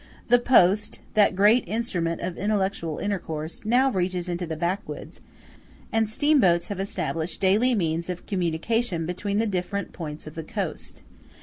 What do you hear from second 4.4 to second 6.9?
the backwoods; and steamboats have